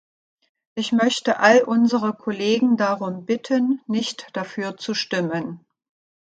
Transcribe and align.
Ich 0.73 0.93
möchte 0.93 1.37
all 1.37 1.61
unsere 1.61 2.15
Kollegen 2.15 2.75
darum 2.75 3.27
bitten, 3.27 3.81
nicht 3.85 4.25
dafür 4.35 4.75
zu 4.75 4.95
stimmen. 4.95 5.63